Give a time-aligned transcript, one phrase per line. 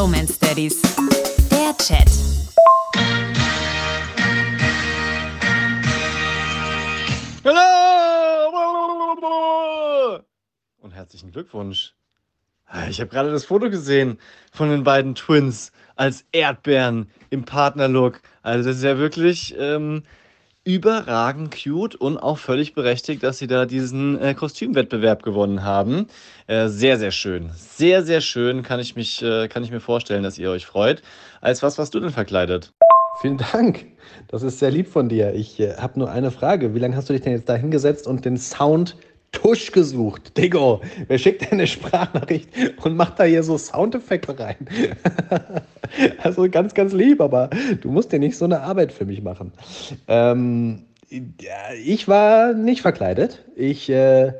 [0.00, 0.80] Bromance Daddies.
[1.50, 2.08] Der Chat.
[7.44, 7.60] Hallo!
[10.78, 11.92] Und herzlichen Glückwunsch.
[12.88, 14.18] Ich habe gerade das Foto gesehen
[14.54, 18.22] von den beiden Twins als Erdbeeren im Partnerlook.
[18.40, 20.04] Also das ist ja wirklich ähm,
[20.64, 26.06] überragend cute und auch völlig berechtigt, dass sie da diesen äh, Kostümwettbewerb gewonnen haben.
[26.46, 27.50] Äh, sehr, sehr schön.
[27.54, 31.02] Sehr, sehr schön kann ich, mich, äh, kann ich mir vorstellen, dass ihr euch freut.
[31.40, 32.72] Als was warst du denn verkleidet?
[33.20, 33.86] Vielen Dank.
[34.28, 35.34] Das ist sehr lieb von dir.
[35.34, 36.74] Ich äh, habe nur eine Frage.
[36.74, 38.96] Wie lange hast du dich denn jetzt da hingesetzt und den Sound
[39.32, 40.36] Tusch gesucht?
[40.36, 42.50] Diggo, wer schickt denn eine Sprachnachricht
[42.82, 44.56] und macht da hier so Soundeffekte rein?
[46.22, 49.52] also ganz, ganz lieb, aber du musst dir nicht so eine Arbeit für mich machen.
[50.08, 50.84] Ähm,
[51.84, 53.44] ich war nicht verkleidet.
[53.56, 54.32] Ich äh,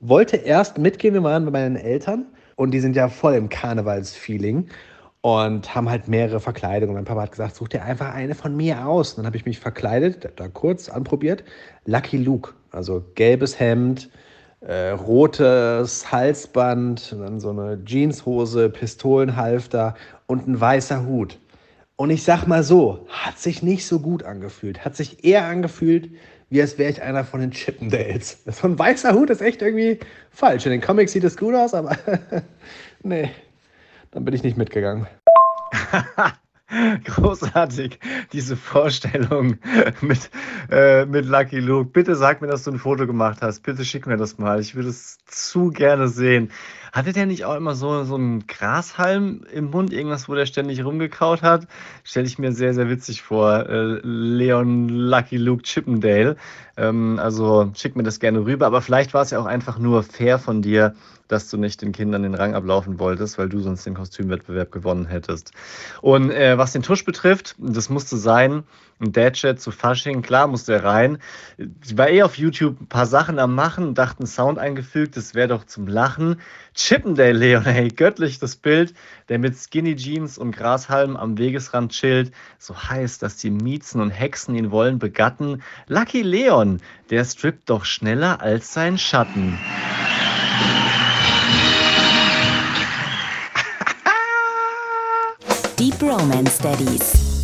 [0.00, 4.68] wollte erst mitgehen, wir waren bei meinen Eltern und die sind ja voll im Karnevalsfeeling
[5.22, 6.94] und haben halt mehrere Verkleidungen.
[6.94, 9.12] Mein Papa hat gesagt, such dir einfach eine von mir aus.
[9.12, 11.44] Und dann habe ich mich verkleidet, da kurz anprobiert.
[11.86, 14.10] Lucky Luke, also gelbes Hemd,
[14.66, 19.94] äh, rotes Halsband, dann so eine Jeanshose, Pistolenhalfter
[20.26, 21.38] und ein weißer Hut.
[21.96, 24.84] Und ich sag mal so, hat sich nicht so gut angefühlt.
[24.84, 26.10] Hat sich eher angefühlt,
[26.50, 28.38] wie als wäre ich einer von den Chippendales.
[28.50, 29.98] So ein weißer Hut ist echt irgendwie
[30.30, 30.66] falsch.
[30.66, 31.96] In den Comics sieht es gut aus, aber
[33.02, 33.30] nee,
[34.10, 35.06] dann bin ich nicht mitgegangen.
[37.04, 37.98] Großartig,
[38.32, 39.58] diese Vorstellung
[40.00, 40.30] mit,
[40.70, 41.90] äh, mit Lucky Luke.
[41.90, 43.62] Bitte sag mir, dass du ein Foto gemacht hast.
[43.62, 44.60] Bitte schick mir das mal.
[44.60, 46.50] Ich würde es zu gerne sehen.
[46.92, 50.84] Hatte der nicht auch immer so, so einen Grashalm im Mund, irgendwas, wo der ständig
[50.84, 51.66] rumgekaut hat?
[52.04, 53.66] Stelle ich mir sehr, sehr witzig vor.
[53.68, 56.36] Äh, Leon Lucky Luke Chippendale.
[56.76, 58.66] Ähm, also schick mir das gerne rüber.
[58.66, 60.94] Aber vielleicht war es ja auch einfach nur fair von dir,
[61.32, 65.06] dass du nicht den Kindern den Rang ablaufen wolltest, weil du sonst den Kostümwettbewerb gewonnen
[65.06, 65.52] hättest.
[66.02, 68.64] Und äh, was den Tusch betrifft, das musste sein,
[69.00, 71.18] ein Dad-Chat zu Fasching, klar musste er rein.
[71.84, 75.48] Ich war eh auf YouTube ein paar Sachen am Machen, dachten Sound eingefügt, das wäre
[75.48, 76.40] doch zum Lachen.
[76.74, 78.94] Chippendale Leon, hey, göttlich das Bild,
[79.28, 82.32] der mit Skinny Jeans und Grashalm am Wegesrand chillt.
[82.58, 85.62] So heiß, dass die Miezen und Hexen ihn wollen begatten.
[85.88, 89.58] Lucky Leon, der strippt doch schneller als sein Schatten.
[95.82, 97.41] Die Bromance Daddies.